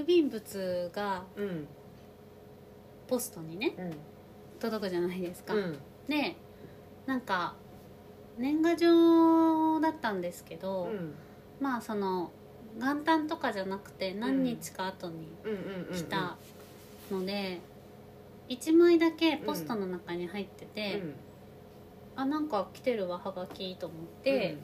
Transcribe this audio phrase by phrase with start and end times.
[0.00, 1.66] 郵便物がうん。
[3.08, 3.92] ポストにねうん。
[4.60, 5.78] 届くじゃないですか、うん。
[6.08, 6.36] で
[7.06, 7.54] なんか
[8.38, 11.14] 年賀状だったんですけど、うん。
[11.60, 12.30] まあその
[12.78, 15.56] 元旦とかじゃなくて何日か後にうんうん
[15.88, 16.36] うん来た
[17.10, 17.58] ので、
[18.48, 21.02] 1枚だけポストの中に入ってて、
[22.14, 24.56] あなんか来てるわはがきと思って、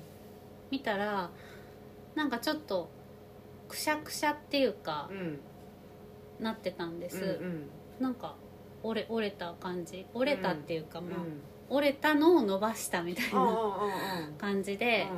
[0.71, 1.31] 見たら
[2.15, 2.89] なんかちょっと
[3.69, 5.41] くしゃくしゃっていうかう、んうん
[6.39, 7.47] なってたんです、うん。
[7.47, 7.67] うん
[7.99, 8.37] なんか
[8.83, 10.07] 折れ折れた感じ。
[10.13, 11.41] 折れたっていうか、まあうん。
[11.69, 15.09] 折れたのを伸ばしたみたいああなあ感じで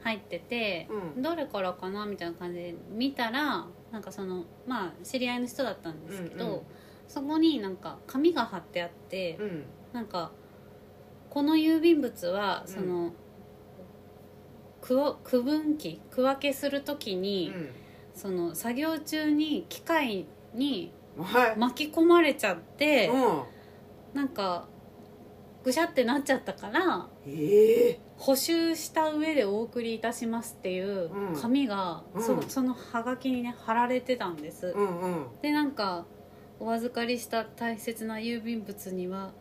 [0.00, 1.22] 入ってて、うん。
[1.22, 6.60] どれからかなみたいな感じで見たらなんかそのまあ知り合いの人だったんですけど、うんうん。
[7.06, 9.44] そこになんか紙が貼ってあって、うん。
[9.44, 10.32] うんなんか
[11.30, 13.12] この郵便物はうんその、区を
[14.80, 17.52] 区分機区分けするときに、
[18.14, 21.56] その作業中に機械にうんはい。
[21.56, 23.42] 巻き込まれちゃって、うん。
[24.14, 24.68] なんか
[25.64, 28.00] ぐしゃってなっちゃったからええ。
[28.16, 31.40] 補修した上でお送りいたしますっていううん。
[31.40, 32.42] 紙が、そうん。
[32.48, 35.26] そのハガキにね貼られてたんです、うんうん。
[35.42, 36.06] でなんか
[36.60, 39.32] お預かりした大切な郵便物には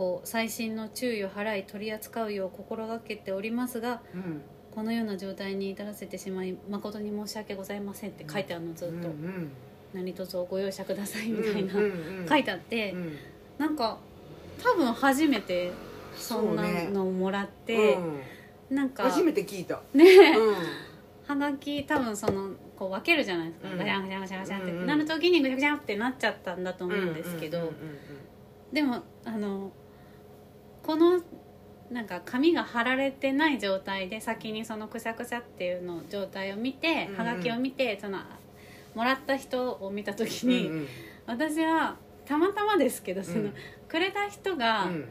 [0.00, 4.40] こう細心の注意を払い取り扱うよう心がけておりますがうん。
[4.74, 9.50] このような状態に至らせてしまい誠に申し訳ございませんって書いてあるのずっと、うんうん
[9.92, 13.16] 何卒ご容赦くださいみたいな、うんうんうん書いてあって、うん
[13.58, 13.98] なんか
[14.62, 15.70] 多分初めて
[16.16, 17.94] そんなのをもらって、
[18.70, 18.76] うん。
[18.76, 19.82] なんか初めて聞いた。
[19.92, 20.54] ね、うん。
[21.26, 23.78] はがき多分そのこう分けるじゃないですか、うん。
[23.78, 27.70] ガチャンガチャンガチャンガチャンって、うんうんなる時にぐちゃぐちゃってなっちゃったんだと思うんですけど、
[28.72, 29.72] でもあの
[30.90, 31.20] この
[31.92, 37.18] なんか紙が貼られてない状態で先にそのくしゃくしゃっていうの状態を見て、うんうん。
[37.28, 38.18] はがきを見てその
[38.96, 40.86] もらった人を見た時に、うんうん。
[41.26, 41.94] 私は
[42.26, 43.54] たまたまですけどその、うん。
[43.86, 45.04] くれた人がうん。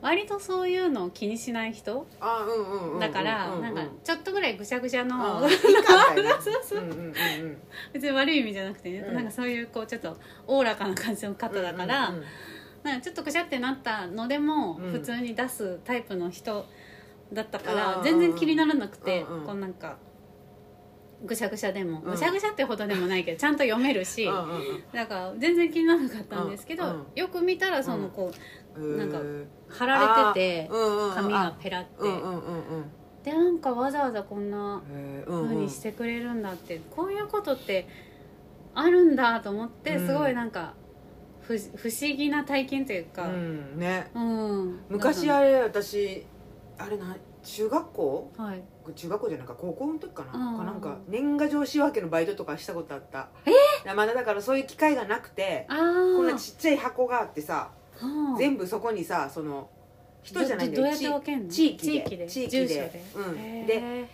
[0.00, 2.06] 割とそういうのを気にしない人
[3.00, 5.42] だから、なんかちょっとぐらいぐしゃぐしゃの
[7.92, 9.14] 別に悪い意味じゃなくてね、うん。
[9.16, 12.26] なんかそういうこうちょっとおおらかな感じの方だから、うんうんうん
[12.82, 14.92] なんかちょっとくしゃってなったのでもうん。
[14.92, 16.66] 普通に出すタイプの人
[17.32, 19.46] だったから、うん全然気にならなくて、うんうん。
[19.46, 19.96] こうなんか
[21.24, 22.10] ぐしゃぐしゃでも、うん。
[22.12, 24.24] ぐしゃぐしゃってほどでもないけどちゃんと読めるし、
[24.92, 28.32] だから全然気にならなかったんですけど、うんよく見たらそのこ
[28.76, 28.98] ううん。
[28.98, 29.18] なんか
[29.68, 30.70] 貼られてて
[31.14, 35.30] 紙がペラって、でなんかわざわざこんなへー。
[35.30, 37.88] うにしてくれるんだって、こういうことって
[38.74, 40.06] あるんだと思ってうん。
[40.06, 40.74] すごいなんか
[41.48, 44.10] 不不思議な体験というか、うんね。
[44.14, 44.80] うん。
[44.90, 46.26] 昔あれ私
[46.76, 48.32] あれな中学校？
[48.36, 48.62] はい。
[48.94, 53.28] 中学校じゃないか高校の時かな,、うんなんか年賀状仕分けのバイトとかしたことあった。
[53.46, 53.94] え？
[53.94, 58.38] まだだからそういう機会がなくてこんなちっちゃい箱があってさはあ。
[58.38, 59.70] 全部そこにさその
[60.22, 60.94] 人じゃないんだよ。
[61.48, 62.26] 地域で。
[62.26, 63.02] 地域で。
[63.16, 63.66] うん。
[63.66, 64.06] で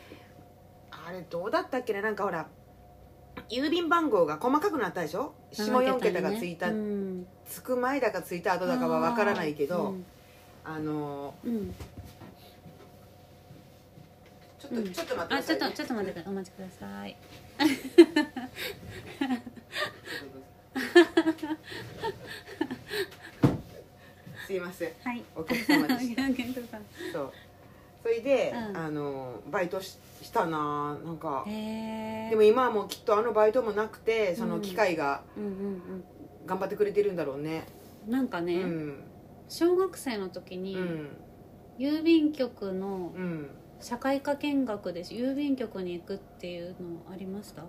[0.93, 2.47] あれどうだったっけななんかほら
[3.50, 5.34] 郵便番号が細かくなったでしょ？
[5.53, 7.27] 下4桁がついた、うん。
[7.47, 10.05] つく前だかついた後だかは分からないけど、うん。
[10.65, 11.75] あのうん。
[14.59, 14.93] ちょっと、うん。
[14.93, 17.17] ちょっと待ってあちょっください、とちょっと待ってお待ちください。
[24.47, 24.93] すいません。
[25.03, 25.22] はい。
[25.34, 26.22] お客様でした。
[27.12, 27.33] そう。
[28.03, 28.77] それで、うん。
[28.77, 29.97] あのバイトし
[30.34, 31.45] したななんか。
[31.47, 35.22] でも今はもうきっとあのバイトもなくてその機械が
[36.45, 37.65] 頑張ってくれてるんだろうね。
[37.78, 39.03] うんなんかうね、ん。
[39.49, 41.09] 小学生の時に、うん。
[41.78, 43.50] 郵便局のうん。
[43.81, 47.65] 社会科見学で郵便局に行くっていうのありました？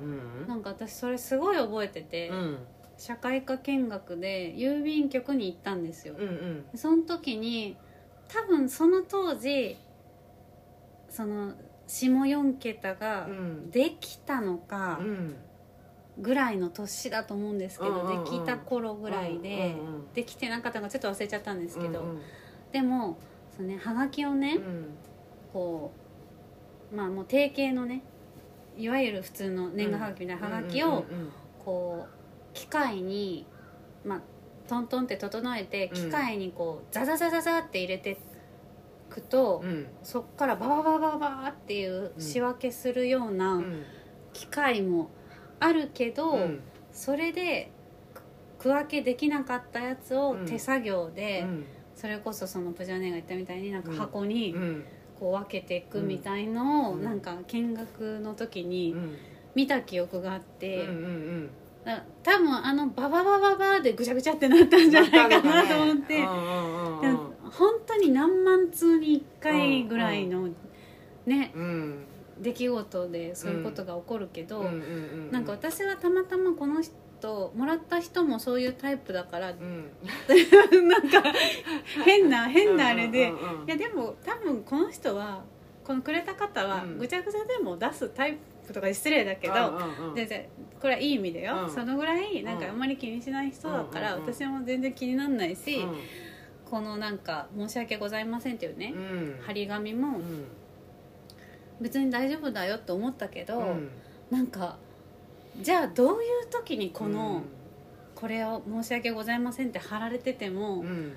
[0.00, 0.46] うん。
[0.48, 2.58] なんか私それすごい覚えてて、うん。
[2.96, 6.78] 社会科見学で郵便局に行ったんですよ、うんうん。
[6.78, 7.76] その時に
[8.28, 9.76] 多分その当時
[11.12, 11.52] その
[11.86, 13.70] 下4桁がうん。
[13.70, 15.36] できたのかうん。
[16.18, 19.74] ぐらいの年だと思うんですけど、できた頃ぐらいで、
[20.14, 22.20] できてなかったのかちょっと忘れちゃったんですけど、うん
[22.70, 23.18] でも
[23.54, 24.86] そのねはがきをね、うん。
[25.52, 25.92] こ
[26.92, 28.02] うまあもう定型のね
[28.78, 31.04] いわゆる普通の年賀はがきみたいなはがきを
[31.62, 33.46] こう機械に
[34.04, 34.20] まあ
[34.68, 35.94] トントンって整えてうん。
[35.94, 38.18] 機械にこうザザザザザって入れて
[39.12, 39.70] くと、うん。
[39.70, 43.64] うんそっからバババババーっていう仕分けするよううなん。
[44.32, 45.10] 機械も
[45.60, 46.60] あるけど、うん。
[46.92, 47.70] それで
[48.58, 50.46] 区分けできなかったやつをうん。
[50.46, 51.64] 手作業で、うん。
[51.94, 54.84] それこそそのプジャーネが言ったみたいになんか箱にうん。
[55.20, 57.04] こう分けていくみたいのを、うん。
[57.04, 59.16] なんか見学の時にうん。
[59.54, 61.46] 見た記憶があって、うんうんうん。
[61.46, 61.52] だ
[62.22, 70.48] 多分あのバババババでぐちゃぐちゃってなったんじゃないかなと思って、本当に何万通に1回ぐらいの
[71.26, 72.06] ねうん。
[72.38, 79.90] 出来事でそういうことが起こるけど、うんうんうんなんか私はたまたまこの人もらった人もそういうタイプだからうん。
[80.88, 81.22] なんか
[82.04, 83.66] 変な変なあれで、うんうんうん。
[83.66, 85.44] いやでも多分この人は
[85.84, 86.98] このくれた方はうん。
[86.98, 88.38] ぐちゃぐちゃでも出すタイプ
[88.70, 90.14] とか失礼だけど、うんうんうん。
[90.14, 90.48] でで
[90.80, 91.70] これはいい意味でよ、うん。
[91.70, 95.96] そのぐらいなんかあんまり気にしない人だから、私も全然気にならないし、うん。
[96.70, 99.38] このなんか「申し訳ございません」っていうね、うん。
[99.42, 100.44] 張り紙もうん。
[101.80, 103.90] 別に大丈夫だよって思ったけど、うん。
[104.30, 104.78] なんか
[105.60, 107.42] じゃあどういう時にこの、
[108.14, 111.12] これを「申し訳ございません」って貼られててうもん。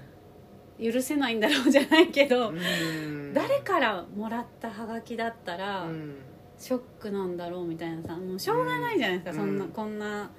[0.78, 3.34] 許せないんだろうじゃないけど、うん。
[3.34, 6.16] 誰からもらったハガキだったら、うん
[6.58, 9.50] ショックなんだろうみたいなさもうしょうがないじゃないですか、うん。
[9.50, 10.32] そんなこんな。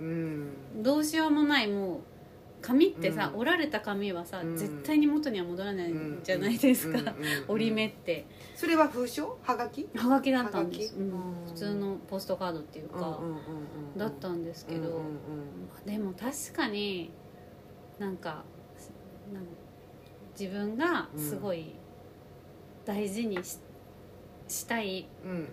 [0.00, 0.82] うん。
[0.82, 2.00] どうしようもないもう
[2.62, 3.40] 紙ってさ、うん。
[3.40, 4.56] 折られた紙はさ、うん。
[4.56, 7.14] 絶対に元には戻らないじゃないですか、
[7.48, 8.26] 折り目って。
[8.54, 9.38] それは封書？
[9.42, 9.88] はがき？
[9.96, 13.36] ハガキだったんです、普通のポストカードっていうか、うんうんうんう
[13.94, 14.44] んだったん。
[14.44, 15.02] ですけど、
[15.86, 17.10] でも確かに
[17.98, 18.44] なんか
[19.32, 19.44] なん
[20.38, 21.74] 自分がすごい
[22.84, 23.58] 大事にし
[24.50, 25.48] したい、うん。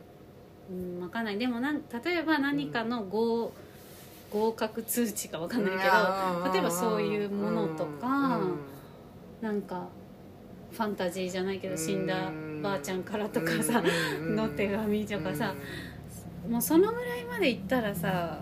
[0.69, 1.38] うん、わかんない。
[1.38, 3.51] でもなん例えば何かの合,、
[4.31, 5.83] 合格通知かわかんないけど、
[6.45, 6.51] うん。
[6.51, 8.07] 例えばそういうものとか
[8.38, 8.57] うん。
[9.41, 9.88] なんか
[10.71, 13.83] ファンタジーじゃないけど死んだばあちゃんからとかさ、
[14.19, 14.35] うん。
[14.35, 15.53] の手紙とかさ、
[16.49, 18.39] もうそのぐらいまでいったらさ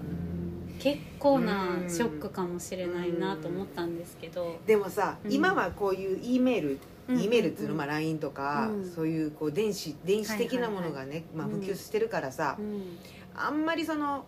[0.80, 5.31] 結構なショックかもしれないなと思ったんですけど、でもさ、うん。
[5.34, 6.80] 今はこういう E メール、うん
[7.10, 8.92] E メールっていうの、まあ、LINE とか、うん。
[8.92, 12.98] そういうこう電子電子的なものがね、まあ、うん普及してるからさ、うん。
[13.36, 14.25] あんまりその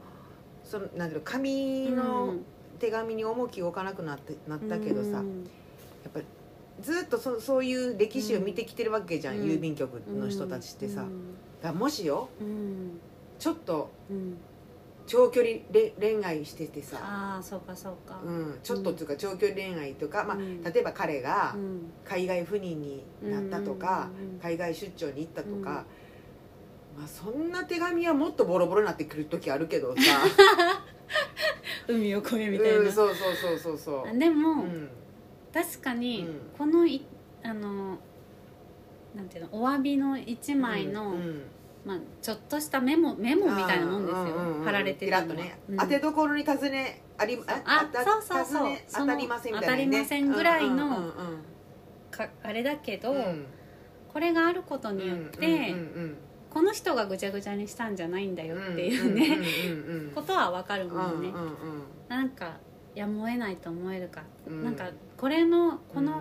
[0.63, 2.35] そのなんていうの紙の
[2.79, 5.49] 手紙に重きを置かなくなってなったけどさ、やっうん
[6.13, 6.25] ぱり
[6.81, 9.43] ずっとそそういう歴史を見てきてるわけじゃん、うん。
[9.45, 11.05] 郵便局の人たちってさ、
[11.61, 12.99] だもしようん。
[13.39, 14.37] ちょっとうん
[15.07, 20.61] 長距離れ恋愛しててさ、ああそうかそうか、うん、ちょっとっていうか長距離恋愛とか、まあ、うん。
[20.61, 21.91] 例えば彼がうん。
[22.03, 24.09] 海外赴任になったとか、
[24.41, 25.85] 海外出張に行ったとか、
[26.97, 30.01] まあ、そんな手紙はもっとボロボロになってくる時あるけどさ。
[31.87, 34.07] 海を越えみたいな、うん、そうそうそうそうそう。
[34.07, 34.89] あでも、うん。
[35.53, 36.39] 確かに、うん。
[36.57, 37.05] このい
[37.43, 37.97] あの
[39.15, 41.43] なんていうのお詫びの一枚の、うん
[41.87, 44.65] まあ、ちょっとしたメモメモみたいなもんですよ、うんうんうん。
[44.65, 45.77] 貼られてピるのね、うん。
[45.77, 48.63] 当てどころに尋ねありああたそうそうそう。
[48.63, 51.11] 尋ね当たりませんみたいな、ね、当たりませんぐらいのうんうん
[52.11, 53.17] かあれだけど、うん。
[53.17, 53.45] うん
[54.07, 55.55] これがあることによって、うんう
[56.05, 56.17] ん
[56.49, 59.37] この人がぐちゃぐちゃにしたんじゃないんだようんっていうね、
[59.67, 61.51] うんうんうん ことは分かるもんね、うんうんうん。
[62.07, 62.57] なんか
[62.95, 64.63] やむを得ないと思えるか、うん。
[64.63, 66.19] なんかこれのこの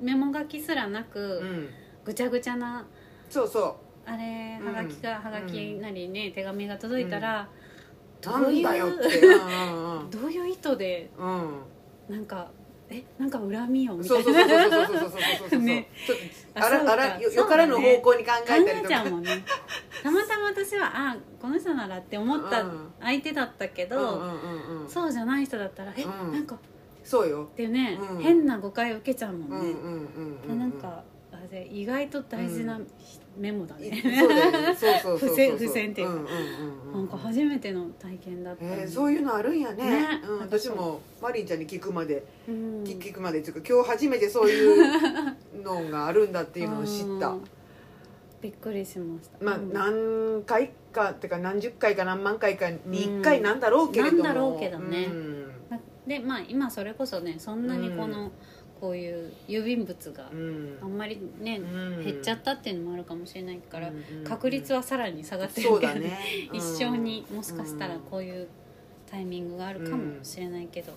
[0.00, 0.04] うん。
[0.04, 1.68] メモ書きすらなく、うん。
[2.04, 2.84] ぐちゃぐちゃな
[3.30, 7.48] そうそあれはがきが、はがきなりね、手紙が届いたら、
[8.24, 9.20] なんだよって
[10.10, 12.50] どういう意図で、うなんか
[12.90, 14.24] えなんか恨みよみたいな。
[14.24, 15.88] そうそうそうそうそうそうね
[16.54, 19.44] あらあらよからぬ方向に考えたりとか、ね、
[20.02, 22.64] たまたま私はあこの人ならって思った
[23.00, 24.22] 相手だったけど、
[24.88, 26.58] そうじゃない人だったらえ、うなんか
[27.02, 29.74] そうよってね、変な誤解を受けちゃうもんね、
[30.48, 31.02] うなんか
[31.44, 32.80] あれ意外と大事な
[33.36, 34.00] メモだね、
[34.78, 36.08] そうそうそうそう付箋っていう。
[36.08, 36.92] かんうんうんうん。
[36.92, 39.84] なんか初めての体験だったえーそういうのあるんやね。
[39.84, 42.84] ねうん、私もマリンちゃんに聞くまで、うん。
[42.84, 43.40] 聞聞くまで。
[43.40, 44.94] っていうか今日初めてそういう
[45.62, 47.28] のがあるんだっていうのを知った。
[47.28, 47.44] うん。
[48.40, 49.44] びっくりしました。
[49.44, 49.72] まあうん。
[49.72, 55.06] 何回かっていうか何十回か何万回かに1回なんだろうけれども、なんだろうけどね。
[55.06, 55.50] うん。
[56.06, 58.30] でまあ今それこそねそんなにこの、
[58.84, 60.78] こういう郵便物がうん。
[60.82, 62.04] あんまりね、うん。
[62.04, 66.18] 減っちゃったっていうのもあるかもしれないから、うんうん確率はさらに下がってるけどだね。
[66.52, 68.46] 一生にもしかしたらこういう
[69.10, 70.92] タイミングがあるかもしれないけど。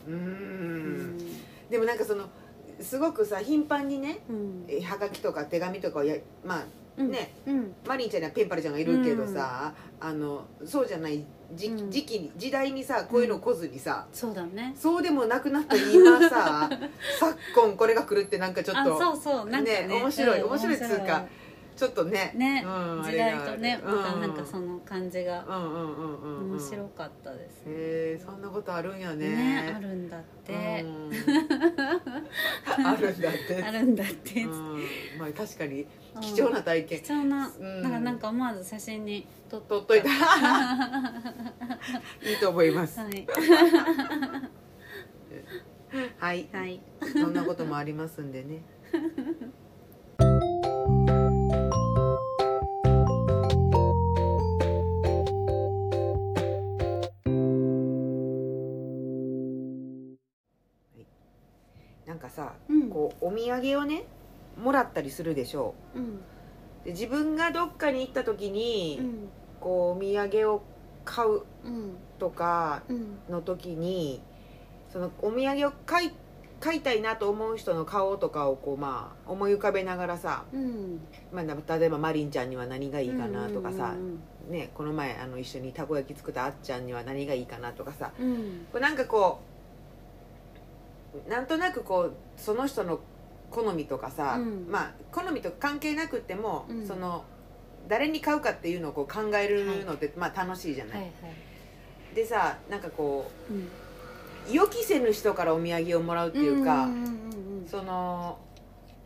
[1.70, 2.26] でもなんかその
[2.82, 4.66] すごくさ頻繁にねうん。
[4.68, 6.66] えはがきとか手紙とかをやまあうん
[7.04, 7.76] ね、うん。
[7.86, 11.24] マリンちゃんにはペンパルちゃんがいるけどさ、あのそうじゃない
[11.56, 11.92] 時うん。
[11.92, 14.74] 時期に時代にさこういうの来ずにさ、そうだね。
[14.76, 16.70] そうでもなくなった今さ
[17.20, 19.88] 昨今これが来るってなんかちょっとあそうそうなんかね。
[19.88, 21.26] ね面白いうん面白いっつうか
[21.78, 27.72] ちょっとねね、うん時代とねまたなんかうんその感じが面白かったですね。
[27.72, 29.30] へえそんなことあるんやね。
[29.30, 31.12] ねあるんだって、うん
[32.84, 33.64] あるんだって。
[33.64, 34.84] あるんだって、うん。
[35.18, 35.82] まあ確かに
[36.16, 37.02] うん貴重な体験。
[37.02, 37.82] 貴重な、うん。
[37.82, 40.08] なんかなんか思わず写真に撮っ取っといた。
[42.30, 43.00] いいと思います。
[43.00, 43.28] はい。
[46.20, 46.50] はい。
[46.52, 46.82] はい。
[47.14, 48.62] そんなこともありますんでね
[63.28, 64.04] お土産をね
[64.62, 66.00] もらったりするでしょう。
[66.00, 66.04] ん。
[66.04, 66.08] う
[66.86, 69.30] で自分がどっかに行った時に、うん。
[69.60, 70.62] こうお土産を
[71.06, 71.98] 買ううん。
[72.20, 73.20] とかうん。
[73.30, 74.22] の時に
[74.92, 76.12] そのお土産を買い
[76.60, 81.00] 買いたいなと思う人の顔とかをこうまあ思い浮かべながらさ、うん。
[81.32, 84.52] まあ、な例えばマリンちゃんには何がいいかなとかさ、うん。
[84.52, 88.66] ね、この前あの一緒にたこ焼き作ったあっちゃんには何がいいかなとかさうん。
[88.72, 89.40] こうなんかこ
[91.28, 93.00] うなんとなくこうその人の
[93.52, 94.68] 好みとかさ、うん。
[94.70, 96.88] まあ好みと関係なくっても、うん。
[96.88, 97.24] その
[97.88, 101.10] 誰に買うかっていうのをこう考えるのって、まあ楽しいじゃない、はいは
[102.14, 102.16] い。
[102.16, 103.58] でさなんかこうん。
[103.58, 103.62] う
[104.50, 106.88] 予期せぬ人からお土産をもらうっていうか、
[107.70, 108.40] その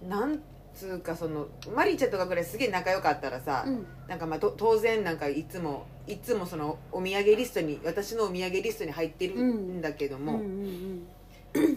[0.08, 0.40] なん
[0.76, 3.86] つうかそのマリーちゃんとかぐらいすげえ仲良かったらさ、うん。
[4.08, 10.42] なんかまあと当然なんかいつもいつもそのお土産リストに私のお土産リストに入ってるんだけども、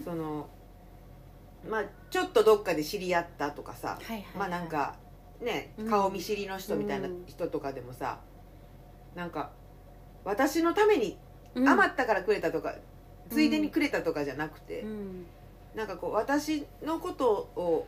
[0.03, 0.47] その
[1.69, 4.25] まあちょっとどっかで知り合ったとかさ、はいはいはい。
[4.37, 4.95] まあなんか
[5.41, 5.89] ねうん。
[5.89, 7.25] 顔見知りの人みたいなうん。
[7.25, 8.19] 人とかでもさ、
[9.15, 9.51] なんか
[10.23, 11.17] 私のために
[11.55, 11.67] うん。
[11.67, 12.75] 余ったからくれたとか、
[13.29, 15.25] ついでにくれたとかじゃなくて、うん。
[15.75, 17.87] なんかこう私のことを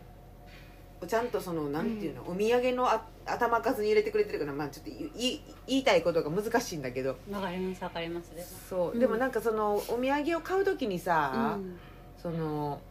[1.08, 7.18] ちゃんとそのなんていうの、お土産のあ頭数に入れてくれてるからまあちょっと言い言いたいことが難しいんだけど。
[7.32, 11.78] わかりますわかりますでもそう、うんでもなんかそのお土産を買う時にさ、うん。
[12.22, 12.82] その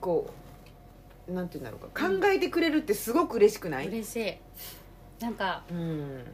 [0.00, 0.30] こ
[1.28, 2.08] うなんていうんだろうか。
[2.08, 4.34] 考えてくれるってすごく嬉しくない、嬉しい。
[5.22, 6.24] なんかうん。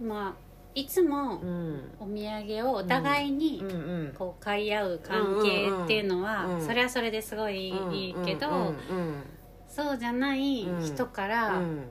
[0.00, 0.34] まあ
[0.74, 1.90] いつもうん。
[1.98, 3.70] お土産をお互いにうん。
[3.70, 3.74] う
[4.10, 6.66] んこう買い合う関係っていうのは、うんうんうん。
[6.66, 9.22] それはそれですごいいいけど、うんうん
[9.68, 11.84] そうじゃない人かうらん。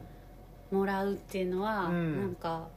[0.71, 2.19] もらうっていうのは、うん。
[2.19, 2.67] なんか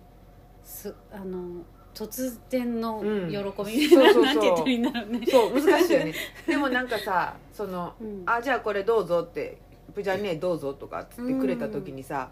[0.63, 3.31] すあの突然のうん。
[3.31, 5.11] 喜びみたそういな、なんて言ったらいいんだろう。
[5.11, 5.27] ね。
[5.27, 6.15] そう難しいよね。
[6.47, 8.23] でもなんかさそのうん。
[8.27, 9.59] あじゃあこれどうぞって
[9.99, 12.31] じゃあねどうぞとかっつってくれた時にさ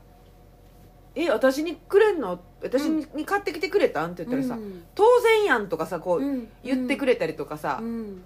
[1.15, 2.41] 「え私にくれんの？
[2.63, 4.85] 私に,、に買ってきてくれたん?」って言ったらさ「うん。
[4.95, 6.49] 当然やん」とかさこう、うん。
[6.63, 8.23] 言ってくれたりとかさ、うん。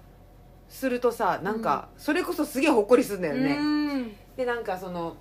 [0.69, 3.63] するとさなんかそれこそすげえほっこりするんだよね、う
[3.97, 4.15] ん。
[4.35, 5.15] でなんかその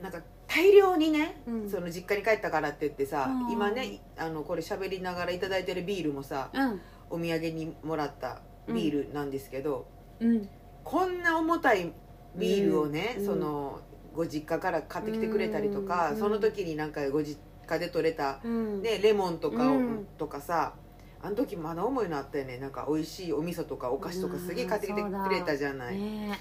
[0.00, 0.18] なんか
[0.54, 1.70] 大量にね、うん。
[1.70, 3.52] その実家に帰ったからって言ってさ、うん。
[3.52, 6.80] 今ねあのこれ喋りながら頂いただいてるビールもさうん。
[7.08, 9.86] お土産にもらったビールなんですけど、
[10.20, 10.48] うん。
[10.84, 11.92] こんな重たい
[12.36, 13.26] ビールをね、うん。
[13.26, 13.80] その
[14.14, 16.18] ご実家から買ってきてくれたりとか、うん。
[16.18, 18.82] その時になんかご実家で採れた、うん。
[18.82, 20.06] ね、レモンとかを、うん。
[20.18, 20.74] とかさ
[21.22, 26.38] あの時まだ重いのあったよねなんか美味しいお味噌とかお菓子とかすげえ買ってきてくれたじゃない、ね。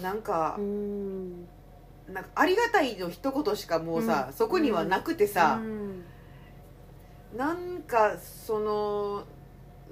[0.00, 1.48] なんかう、ん
[2.12, 4.34] なんかありがたいの一言しかもうさ、うん。
[4.34, 6.04] そこにはなくてさう、ん。
[7.36, 9.24] なんかその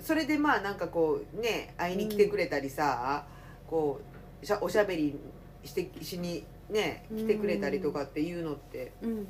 [0.00, 3.24] それでまあなんかこうね会いに来てくれたりさ、
[3.68, 4.00] こ
[4.42, 5.18] うしゃおしゃべり
[5.64, 9.26] してしにね来てくれたりとかっていうのってうん。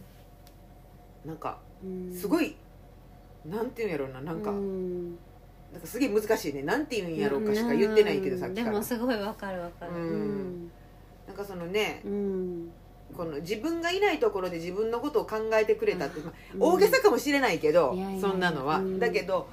[1.24, 2.14] なんかうん。
[2.14, 2.56] すごい、
[3.44, 5.10] なんていうんやろうななんか、うん。
[5.72, 6.62] なんかすげえ難しいね。
[6.62, 8.70] なんていうんやろうかしか言ってないけど、うんさっきから。
[8.72, 9.92] でもすごいわかるわかる。
[9.92, 10.70] うん。
[11.26, 12.72] なんかそのね、うん
[13.16, 16.62] この自分がいないところで自分のことを考えてくれたって、まあうん。
[16.62, 18.98] 大げさかもしれないけど、そんなのは、うん。
[18.98, 19.48] だけど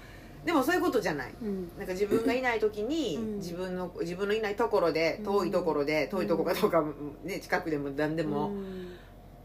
[0.46, 1.34] でもそういうことじゃない。
[1.42, 1.72] うん。
[1.78, 3.38] なんか自分がいない時に、うん。
[3.38, 6.10] 自分の自分のいないところで遠いところで、ん。
[6.10, 6.84] 遠いとこかどうか、
[7.24, 8.94] ね、近くでも何でも、うん。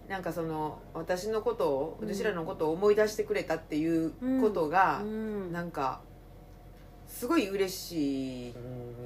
[0.09, 2.14] なんかその私のことをうん。
[2.14, 5.52] 私らのことを思い出してくれたっていうことがう、ん。
[5.52, 6.02] なんか
[7.09, 8.54] すごい嬉しい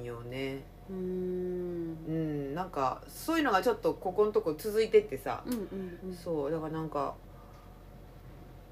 [0.01, 1.97] んよねうん。
[2.07, 7.13] うんなんかそういうのがちょっとここのとこ続いてってさ、うんうんそうだからなんか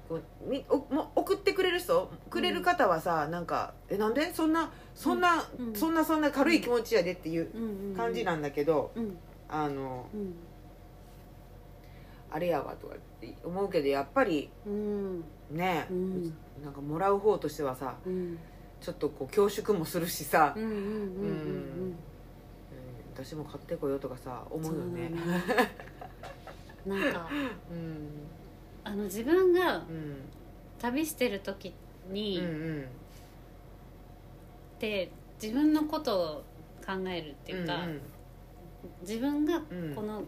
[0.08, 2.10] こうみおも送ってくれる人？
[2.30, 4.32] くれる方はさ、なんか「えなんで？
[4.32, 5.74] そんなそんな、うん。
[5.74, 7.96] そんなそんな軽い気持ちやで」っていううんうん。
[7.96, 9.16] 感じなんだけど、うん。
[9.48, 10.34] あのうん。
[12.30, 15.24] あれやわとかって思うけどやっぱりうん。
[15.50, 16.24] ね、うん。
[16.62, 18.38] なんかもらう方としてはさうん
[18.80, 20.88] ちょっとこう恐縮もするしさ、うんうんうんうんう
[21.88, 21.96] ん。
[23.14, 25.10] 私も買ってこようとかさ思うよね。
[26.86, 27.28] なんか
[27.70, 28.08] うん。
[28.84, 30.16] あの自分がうん。
[30.78, 31.72] 旅してる時
[32.10, 32.88] に、うんうん。
[34.78, 35.10] で
[35.42, 36.44] 自分のことを
[36.86, 37.86] 考えるっていうか、
[39.00, 39.94] 自分がうん。
[39.94, 40.22] この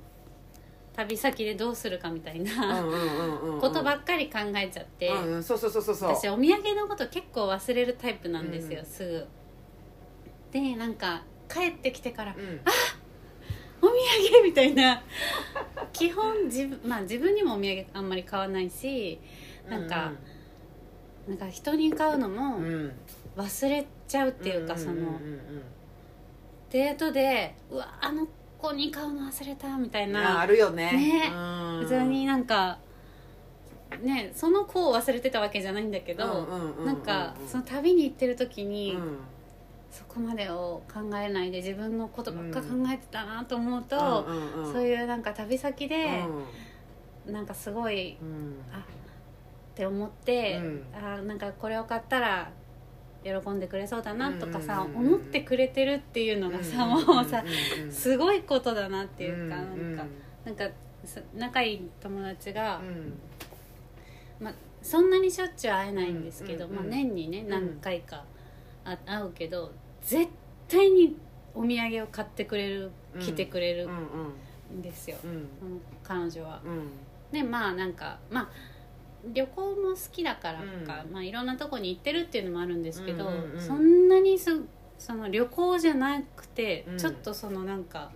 [0.96, 3.60] 旅先でどうするかみたいな、うんうんうんうんうん。
[3.60, 6.10] ことばっかり考えちゃって、うんうんそうそうそうそうそう。
[6.14, 9.26] 私お土産のこと結構忘れるタイプなんですよ、うんすぐ。
[10.52, 12.60] でなんか帰ってきてからうん。
[13.80, 15.02] お土産みたいな。
[15.92, 19.20] 基本自分まあ自分にもお土産あんまり買わないし
[19.68, 20.12] なんか、
[21.28, 22.92] なんか人に買うのうんもうん。
[23.36, 25.40] 忘れちゃうっていうか、そのんん
[26.70, 28.26] デートでうわあの
[28.58, 30.40] 子に買うの忘れたみたいな。
[30.40, 30.92] あるよね。
[30.92, 31.32] ね。
[31.32, 31.80] うん。
[31.84, 32.78] 普通になんか
[34.02, 36.46] ねその子を忘れてたわけじゃないんだけど、
[36.84, 39.18] なんかその旅に行ってる時に、うん。
[39.90, 44.26] そこまでを考えないで自分のことばっか考えてたなと思うと、
[44.70, 46.24] そういうなんか旅先で、
[47.26, 47.32] うん。
[47.32, 48.56] なんかすごいうん。
[48.70, 48.80] あっ
[49.74, 50.84] て思って、うん。
[50.94, 52.50] あなんかこれを買ったら
[53.24, 57.44] 喜んでくれそうだなとかさ、思ってくれてるっていうのがさ、もうさ
[57.90, 60.04] すごいことだなっていうか、うなんか
[60.44, 60.68] なんか
[61.04, 63.18] さ仲いい友達が、うん。
[64.40, 67.48] まあ、そんなにしょっちゅう会えないんですけど、まあ、年にねん。
[67.48, 68.24] 何回か
[68.84, 69.72] あ会うけど
[70.02, 70.28] 絶
[70.68, 71.16] 対に
[71.54, 73.88] お土産を買ってくれるうん来てくれる
[74.70, 75.16] うんですよ、
[76.02, 76.60] 彼女は。
[76.64, 76.90] うん。
[77.32, 78.48] でまあなんかまあ
[79.32, 81.12] 旅行も好きだからか、うん。
[81.12, 83.60] まあ、いろんなとこに行ってるっていうのもあるんですけど、うんうんうん。
[83.60, 84.60] そんなにす
[84.98, 86.98] その旅行じゃなくて、うん。
[86.98, 88.10] ちょっとそのなんか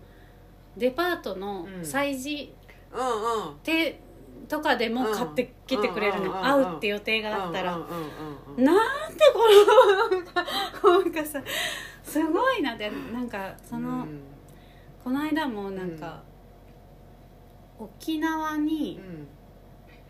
[0.76, 1.80] デパートのうん。
[1.82, 2.54] 催事
[2.92, 3.56] うんうん。
[3.62, 4.00] 手
[4.48, 6.42] とかでも買ってきてくれるの、うんうんうんうん。
[6.42, 7.96] 会うって予定があったら、うんうんうん
[8.58, 8.76] うんなん
[9.14, 9.40] でこ
[10.84, 11.42] のなんかさ
[12.02, 12.74] すごいな。
[12.74, 14.20] ってなんかその、うん。
[15.02, 16.22] この間もなんか、
[17.78, 19.00] 沖縄に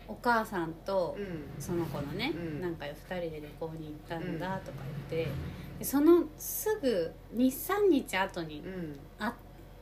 [0.07, 1.23] お母さんとうん。
[1.23, 2.61] うんその子のね、うん。
[2.61, 4.79] なんか2人で旅行に行ったんだとか
[5.09, 5.31] 言って、
[5.79, 8.99] でそのすぐ23日後にうん。
[9.17, 9.33] 会っ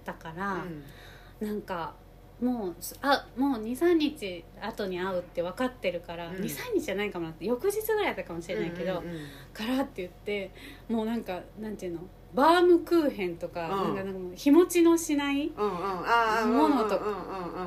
[0.06, 0.64] たから、
[1.42, 1.48] うん。
[1.48, 1.94] なんか
[2.42, 6.36] もうあもう23日後に会うって分かってるから、うん。
[6.36, 9.20] 23日じゃないかもなって翌日ぐらいだったかもしれないけど、うんうんうん。
[9.54, 10.52] からって言って
[10.90, 12.02] もうなんかなんていうの
[12.34, 13.96] バームクーヘンとか,、うん。
[13.96, 17.00] なんかなんかもう日持ちのしないものと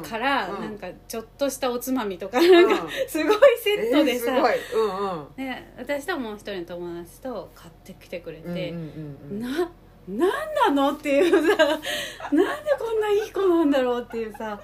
[0.03, 0.61] から、うん。
[0.61, 4.55] なんかちょっとしたおつまみとかなんか、うんすごいセットでさ、えーすごい。
[4.75, 5.37] うんうん。
[5.37, 8.75] で私ともう一人の友達と買ってきてくれて、
[9.31, 9.71] な
[10.09, 11.57] なんなのっていうさ
[12.33, 14.61] なんでこんないい子なんだろうっていうさ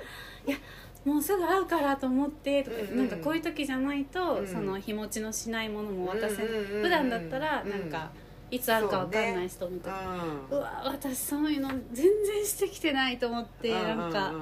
[0.46, 0.56] いや
[1.04, 4.46] もうすぐ会うからと思ってとか、なんかこういう時じゃないと、うん。
[4.46, 6.46] その日持ちのしないものも渡せない、
[6.82, 8.10] 普段だったらなんか、
[8.50, 10.16] いつ会うか分かんない人みたいな、
[10.50, 14.32] ううわ私そういうの全然してきてないと思って、んなんか、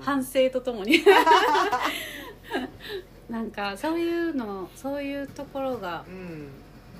[0.00, 0.98] 反省とともに。
[3.28, 6.50] なんかそういうのそういうところがうん。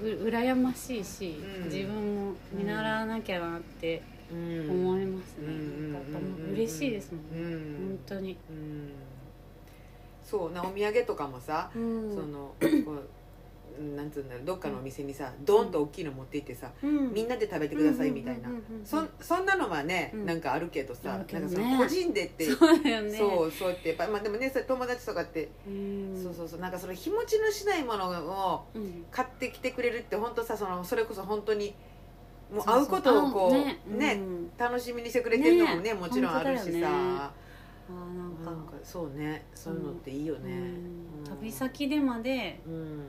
[0.00, 1.64] う羨ましいし、うん。
[1.64, 4.70] 自分も見習わなきゃなってうん。
[4.70, 6.18] 思いますね、うんなんか
[6.52, 7.76] 嬉しいですもん、うん。
[7.88, 8.90] 本当に、うん。
[10.24, 12.14] そうなお土産とかもさうん。
[12.14, 12.54] その
[13.96, 17.12] なんつうんだろうどっかのお店にさドーンと大きいの持って行ってさうん。
[17.12, 18.48] みんなで食べてくださいみたいな。
[18.48, 20.26] うんうんうんうんそそんなのはねうん。
[20.26, 21.26] なんかあるけどさね。
[21.32, 23.18] なんかその個人でってそうだよね。
[23.18, 26.22] そうそうやってやっぱまあでもねそれ友達とかってうん。
[26.22, 29.04] そうそうそうなんかその日持ちのしないものをうん。
[29.10, 31.74] 買ってきてくれるって本当さそのそれこそ本当に
[32.52, 34.14] もう会うことをこ会うね。
[34.14, 34.50] うん。
[34.56, 35.94] 楽しみにしてくれてるのもねね。
[35.94, 36.88] もちろんあるしさ。
[36.88, 38.50] あーなんか。
[38.50, 40.52] なんかそうねそういうのっていいよね。
[40.52, 40.58] うん。
[40.58, 41.38] うん。
[41.40, 43.08] 旅先でまでうん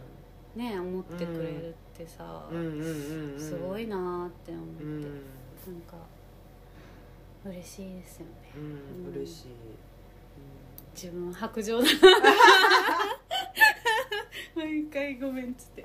[0.56, 2.48] ね思ってくれるってさ、
[3.38, 5.02] すごいなーって思って、うん。
[5.02, 5.12] なん
[5.82, 5.98] か
[7.46, 8.32] 嬉しいですよね。
[8.56, 9.14] うんうん。
[9.16, 9.48] 嬉しい。
[10.96, 11.86] 自分は白状だ。
[11.86, 11.92] な
[14.56, 15.84] 毎回ごめんっつって。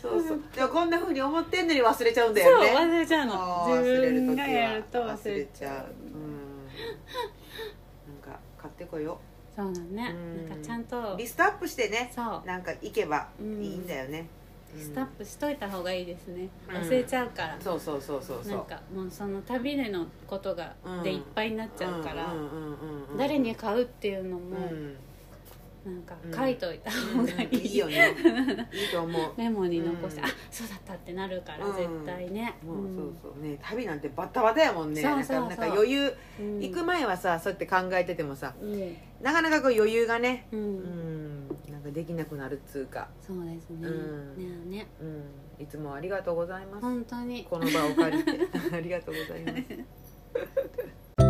[0.00, 0.42] そうそう。
[0.54, 3.64] でもこんなふうに思ってんのに忘れちゃうんだそうよね忘れちゃうの。
[3.66, 5.86] そう自忘れる時は分がやると忘れちゃう。
[5.90, 5.94] う。
[6.06, 6.56] うん。
[8.22, 9.20] なんか買ってこよ
[9.62, 10.14] そうだね。
[10.14, 10.48] うん。
[10.48, 12.46] なんかちゃんとうリストアップしてねそう。
[12.46, 13.62] なんか行けばうん。
[13.62, 14.26] いいんだよね。
[14.74, 16.48] リストアップしといた方がいいですね。
[16.68, 16.76] うん。
[16.76, 18.52] 忘れちゃうから、そうそうそうそうそう。
[18.56, 21.02] なんかもうその旅でのことが、うん。
[21.02, 23.18] でいっぱいになっちゃうから、んんうんうん。
[23.18, 24.96] 誰に買うっていうのも、うん
[25.84, 28.14] なんかうん書いといた方がいい,、いいよね。
[28.72, 29.32] いいと思う。
[29.38, 30.26] メモに残して、うん。
[30.26, 31.76] あそうだったってなるから、うん。
[31.76, 33.42] 絶対ね、もうそうそう。
[33.42, 35.00] ね旅なんてバッタバタやもんね。
[35.00, 36.12] そうそうなんかなんか余裕。
[36.38, 36.60] うん。
[36.60, 40.60] 行く前はさそうやって考えててもさうん、なかなかこう余裕がねうん。
[40.60, 41.48] うん。
[41.70, 43.08] なんかできなくなるっつうか。
[43.26, 44.36] そうですね、うん。
[44.36, 45.62] ねえねうん。
[45.62, 46.82] いつもありがとうございます。
[46.82, 47.46] 本当に。
[47.48, 48.38] この場を借りて。
[48.76, 49.52] ありがとうございま
[51.16, 51.29] す